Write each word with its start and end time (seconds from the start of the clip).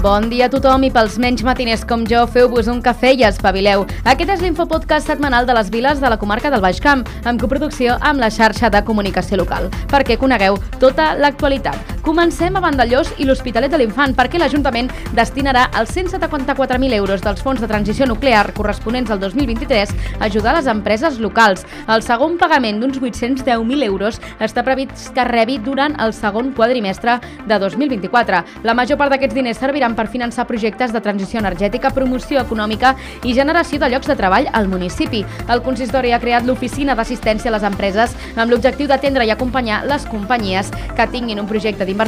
Bon 0.00 0.30
dia 0.30 0.46
a 0.46 0.48
tothom 0.48 0.86
i 0.86 0.88
pels 0.88 1.18
menys 1.20 1.42
matiners 1.44 1.82
com 1.84 2.06
jo, 2.08 2.22
feu-vos 2.32 2.70
un 2.72 2.78
cafè 2.80 3.10
i 3.18 3.26
espavileu. 3.28 3.82
Aquest 4.08 4.32
és 4.32 4.40
l'infopodcast 4.40 5.12
setmanal 5.12 5.44
de 5.44 5.52
les 5.58 5.68
viles 5.68 6.00
de 6.00 6.08
la 6.08 6.16
comarca 6.16 6.48
del 6.48 6.64
Baix 6.64 6.80
Camp, 6.80 7.04
amb 7.28 7.36
coproducció 7.42 7.98
amb 8.00 8.24
la 8.24 8.32
xarxa 8.32 8.72
de 8.72 8.80
comunicació 8.88 9.42
local, 9.42 9.68
perquè 9.92 10.16
conegueu 10.16 10.56
tota 10.80 11.12
l'actualitat. 11.20 11.99
Comencem 12.10 12.56
a 12.56 12.60
Vandellós 12.60 13.12
i 13.22 13.24
l'Hospitalet 13.28 13.70
de 13.70 13.78
l'Infant, 13.78 14.16
perquè 14.18 14.34
l'Ajuntament 14.40 14.88
destinarà 15.14 15.68
els 15.78 15.92
174.000 15.94 16.96
euros 16.96 17.20
dels 17.22 17.38
fons 17.38 17.60
de 17.62 17.68
transició 17.70 18.08
nuclear 18.10 18.48
corresponents 18.56 19.12
al 19.14 19.20
2023 19.22 19.92
a 20.18 20.24
ajudar 20.26 20.56
les 20.56 20.66
empreses 20.66 21.20
locals. 21.22 21.62
El 21.86 22.02
segon 22.02 22.34
pagament 22.40 22.80
d'uns 22.82 22.98
810.000 22.98 23.86
euros 23.86 24.18
està 24.42 24.64
previst 24.66 25.12
que 25.14 25.26
rebi 25.28 25.60
durant 25.62 25.94
el 26.02 26.10
segon 26.10 26.50
quadrimestre 26.50 27.20
de 27.46 27.60
2024. 27.62 28.42
La 28.66 28.74
major 28.74 28.98
part 28.98 29.14
d'aquests 29.14 29.38
diners 29.38 29.62
serviran 29.62 29.94
per 29.94 30.08
finançar 30.10 30.48
projectes 30.50 30.90
de 30.90 31.04
transició 31.06 31.38
energètica, 31.38 31.94
promoció 31.94 32.42
econòmica 32.42 32.96
i 33.22 33.36
generació 33.38 33.78
de 33.78 33.92
llocs 33.94 34.10
de 34.10 34.18
treball 34.18 34.50
al 34.50 34.66
municipi. 34.66 35.22
El 35.46 35.62
consistori 35.62 36.10
ha 36.10 36.18
creat 36.18 36.42
l'oficina 36.42 36.98
d'assistència 36.98 37.54
a 37.54 37.56
les 37.60 37.70
empreses 37.70 38.18
amb 38.34 38.50
l'objectiu 38.50 38.90
d'atendre 38.90 39.30
i 39.30 39.30
acompanyar 39.30 39.84
les 39.86 40.10
companyies 40.10 40.74
que 40.98 41.10
tinguin 41.14 41.38
un 41.38 41.46
projecte 41.46 41.86
d'inversió 41.86 41.99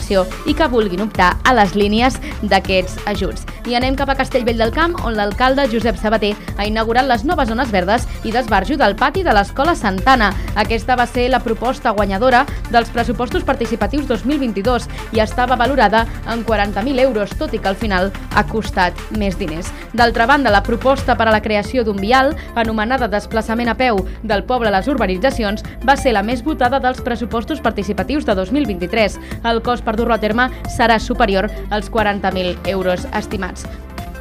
i 0.46 0.54
que 0.54 0.68
vulguin 0.68 1.04
optar 1.04 1.36
a 1.44 1.52
les 1.54 1.74
línies 1.76 2.16
d'aquests 2.42 3.04
ajuts. 3.06 3.44
I 3.68 3.76
anem 3.78 3.94
cap 3.94 4.10
a 4.10 4.16
Castellvell 4.18 4.58
del 4.58 4.72
Camp, 4.74 4.96
on 5.06 5.14
l'alcalde 5.14 5.68
Josep 5.70 5.98
Sabater 6.00 6.32
ha 6.56 6.66
inaugurat 6.66 7.06
les 7.06 7.24
noves 7.28 7.48
zones 7.48 7.70
verdes 7.70 8.06
i 8.24 8.32
d'esbarjo 8.32 8.78
del 8.80 8.96
pati 8.96 9.22
de 9.22 9.34
l'Escola 9.36 9.74
Santana. 9.76 10.32
Aquesta 10.56 10.96
va 10.96 11.06
ser 11.06 11.28
la 11.30 11.42
proposta 11.44 11.92
guanyadora 11.94 12.44
dels 12.70 12.90
pressupostos 12.90 13.44
participatius 13.44 14.08
2022 14.08 14.88
i 15.12 15.20
estava 15.22 15.56
valorada 15.56 16.06
en 16.32 16.44
40.000 16.46 17.04
euros, 17.04 17.36
tot 17.38 17.54
i 17.54 17.60
que 17.60 17.68
al 17.68 17.78
final 17.78 18.10
ha 18.34 18.46
costat 18.48 18.98
més 19.18 19.38
diners. 19.38 19.70
D'altra 19.92 20.26
banda, 20.26 20.50
la 20.50 20.64
proposta 20.64 21.16
per 21.18 21.28
a 21.28 21.34
la 21.34 21.42
creació 21.44 21.84
d'un 21.84 22.00
vial, 22.00 22.32
anomenada 22.56 23.10
desplaçament 23.12 23.68
a 23.68 23.76
peu 23.76 24.00
del 24.22 24.42
poble 24.48 24.72
a 24.72 24.74
les 24.78 24.88
urbanitzacions, 24.88 25.62
va 25.86 25.96
ser 25.96 26.16
la 26.16 26.24
més 26.26 26.42
votada 26.42 26.80
dels 26.80 27.02
pressupostos 27.04 27.60
participatius 27.60 28.26
de 28.26 28.34
2023. 28.34 29.18
El 29.44 29.62
cost 29.72 29.86
per 29.88 29.96
dur-lo 29.96 30.18
a 30.18 30.20
terme 30.20 30.50
serà 30.68 30.98
superior 31.00 31.48
als 31.70 31.88
40.000 31.88 32.68
euros 32.76 33.08
estimats. 33.16 33.64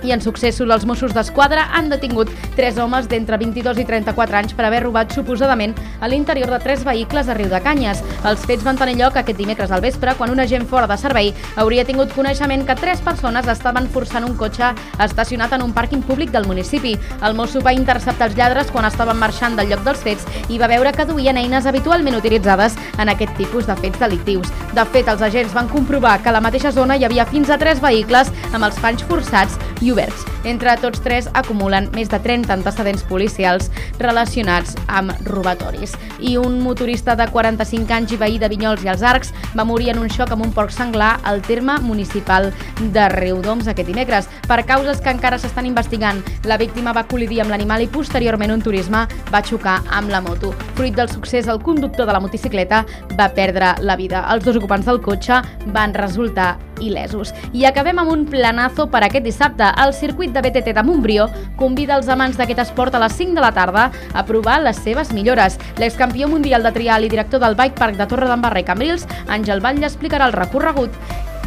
I 0.03 0.11
en 0.11 0.21
successos, 0.21 0.69
els 0.69 0.85
Mossos 0.89 1.13
d'Esquadra 1.13 1.67
han 1.77 1.89
detingut 1.91 2.29
tres 2.55 2.77
homes 2.81 3.07
d'entre 3.09 3.37
22 3.37 3.81
i 3.83 3.85
34 3.85 4.37
anys 4.39 4.55
per 4.57 4.65
haver 4.65 4.81
robat 4.83 5.13
suposadament 5.13 5.75
a 6.01 6.09
l'interior 6.09 6.49
de 6.49 6.59
tres 6.63 6.83
vehicles 6.83 7.29
a 7.29 7.35
Riu 7.37 7.51
de 7.51 7.59
Canyes. 7.61 8.01
Els 8.25 8.45
fets 8.49 8.65
van 8.65 8.79
tenir 8.79 8.97
lloc 8.97 9.19
aquest 9.19 9.37
dimecres 9.37 9.71
al 9.71 9.83
vespre 9.83 10.15
quan 10.17 10.33
un 10.33 10.41
agent 10.41 10.65
fora 10.65 10.89
de 10.89 10.97
servei 10.97 11.33
hauria 11.61 11.85
tingut 11.85 12.13
coneixement 12.15 12.65
que 12.65 12.77
tres 12.79 13.01
persones 13.05 13.47
estaven 13.47 13.89
forçant 13.93 14.25
un 14.25 14.35
cotxe 14.39 14.71
estacionat 15.05 15.53
en 15.53 15.67
un 15.67 15.75
pàrquing 15.75 16.01
públic 16.01 16.33
del 16.33 16.47
municipi. 16.49 16.95
El 17.21 17.37
mosso 17.37 17.61
va 17.61 17.75
interceptar 17.77 18.31
els 18.31 18.37
lladres 18.37 18.73
quan 18.73 18.89
estaven 18.89 19.21
marxant 19.21 19.59
del 19.59 19.69
lloc 19.69 19.85
dels 19.85 20.01
fets 20.01 20.25
i 20.49 20.57
va 20.57 20.71
veure 20.71 20.93
que 20.97 21.05
duien 21.05 21.37
eines 21.37 21.69
habitualment 21.69 22.17
utilitzades 22.17 22.77
en 22.97 23.13
aquest 23.13 23.37
tipus 23.37 23.69
de 23.69 23.77
fets 23.77 24.01
delictius. 24.01 24.49
De 24.73 24.85
fet, 24.89 25.07
els 25.11 25.21
agents 25.21 25.53
van 25.53 25.69
comprovar 25.69 26.17
que 26.23 26.33
a 26.33 26.35
la 26.35 26.41
mateixa 26.41 26.71
zona 26.73 26.97
hi 26.97 27.05
havia 27.05 27.27
fins 27.29 27.49
a 27.49 27.59
tres 27.61 27.81
vehicles 27.83 28.33
amb 28.51 28.65
els 28.65 28.81
panys 28.81 29.05
forçats 29.05 29.59
i 29.81 29.90
oberts. 29.91 30.25
Entre 30.47 30.73
tots 30.81 31.01
tres 31.03 31.29
acumulen 31.37 31.89
més 31.95 32.09
de 32.09 32.19
30 32.19 32.53
antecedents 32.53 33.03
policials 33.09 33.69
relacionats 33.99 34.75
amb 34.87 35.13
robatoris. 35.27 35.95
I 36.19 36.37
un 36.41 36.59
motorista 36.63 37.15
de 37.15 37.27
45 37.31 37.93
anys 37.93 38.15
i 38.15 38.19
veí 38.21 38.39
de 38.41 38.49
Vinyols 38.51 38.85
i 38.85 38.91
els 38.93 39.05
Arcs 39.05 39.33
va 39.57 39.67
morir 39.67 39.91
en 39.93 40.01
un 40.01 40.09
xoc 40.09 40.33
amb 40.33 40.45
un 40.45 40.53
porc 40.55 40.73
senglar 40.73 41.13
al 41.23 41.41
terme 41.45 41.77
municipal 41.85 42.51
de 42.81 43.07
Riudoms 43.15 43.67
aquest 43.67 43.89
dimecres. 43.89 44.29
Per 44.47 44.61
causes 44.65 45.01
que 45.01 45.13
encara 45.13 45.39
s'estan 45.39 45.69
investigant, 45.69 46.23
la 46.45 46.59
víctima 46.61 46.95
va 46.95 47.07
col·lidir 47.07 47.41
amb 47.43 47.53
l'animal 47.53 47.83
i 47.83 47.91
posteriorment 47.91 48.55
un 48.55 48.61
turisme 48.65 49.07
va 49.31 49.45
xocar 49.45 49.81
amb 49.89 50.09
la 50.09 50.21
moto. 50.21 50.55
Fruit 50.81 50.95
del 50.95 51.11
succés, 51.11 51.47
el 51.47 51.59
conductor 51.61 52.07
de 52.07 52.13
la 52.13 52.19
motocicleta 52.19 52.87
va 53.13 53.27
perdre 53.35 53.67
la 53.85 53.95
vida. 53.95 54.23
Els 54.33 54.41
dos 54.41 54.55
ocupants 54.57 54.87
del 54.89 54.97
cotxe 55.05 55.35
van 55.75 55.93
resultar 55.93 56.55
il·lesos. 56.81 57.35
I 57.53 57.67
acabem 57.69 58.01
amb 58.01 58.09
un 58.09 58.23
planazo 58.25 58.87
per 58.89 59.03
aquest 59.05 59.27
dissabte. 59.27 59.67
El 59.77 59.93
circuit 59.93 60.33
de 60.33 60.41
BTT 60.41 60.73
de 60.73 60.83
Montbrió 60.87 61.29
convida 61.61 61.99
els 61.99 62.09
amants 62.09 62.41
d'aquest 62.41 62.63
esport 62.65 62.97
a 62.97 63.03
les 63.05 63.13
5 63.13 63.37
de 63.37 63.45
la 63.45 63.53
tarda 63.53 63.91
a 63.91 64.25
provar 64.25 64.57
les 64.65 64.81
seves 64.81 65.13
millores. 65.13 65.59
L'excampió 65.77 66.25
mundial 66.27 66.65
de 66.65 66.73
trial 66.73 67.05
i 67.05 67.13
director 67.13 67.45
del 67.45 67.59
Bike 67.61 67.77
Park 67.77 68.01
de 68.01 68.09
Torre 68.09 68.25
d'en 68.25 68.49
i 68.57 68.65
Cambrils, 68.65 69.05
Àngel 69.29 69.61
Batlle 69.61 69.85
explicarà 69.85 70.25
el 70.25 70.33
recorregut 70.33 70.97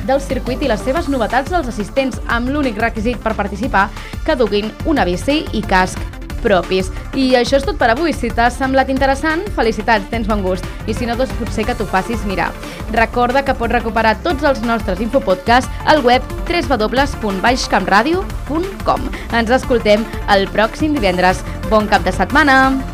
del 0.07 0.21
circuit 0.21 0.63
i 0.63 0.69
les 0.71 0.81
seves 0.85 1.09
novetats 1.09 1.51
als 1.51 1.67
assistents, 1.67 2.21
amb 2.29 2.55
l'únic 2.55 2.79
requisit 2.79 3.19
per 3.19 3.35
participar 3.35 3.89
que 4.25 4.37
duguin 4.37 4.71
una 4.87 5.05
bici 5.05 5.43
i 5.53 5.63
casc 5.67 6.14
propis. 6.45 6.93
I 7.17 7.35
això 7.41 7.57
és 7.59 7.67
tot 7.67 7.77
per 7.81 7.89
avui. 7.95 8.13
Si 8.13 8.29
t'ha 8.31 8.51
semblat 8.53 8.89
interessant, 8.93 9.41
felicitats, 9.57 10.11
tens 10.13 10.29
bon 10.31 10.41
gust. 10.45 10.65
I 10.87 10.93
si 10.95 11.07
no, 11.09 11.15
doncs 11.19 11.35
potser 11.41 11.65
que 11.67 11.77
t'ho 11.79 11.87
facis 11.91 12.27
mirar. 12.29 12.51
Recorda 12.95 13.45
que 13.45 13.59
pots 13.59 13.75
recuperar 13.75 14.15
tots 14.27 14.43
els 14.45 14.61
nostres 14.63 15.01
infopodcasts 15.05 15.71
al 15.91 15.99
web 16.07 16.23
www.baixcampradio.com. 16.49 19.01
Ens 19.35 19.51
escoltem 19.61 20.01
el 20.35 20.43
pròxim 20.55 20.91
divendres. 20.95 21.37
Bon 21.71 21.87
cap 21.89 22.03
de 22.05 22.13
setmana! 22.13 22.94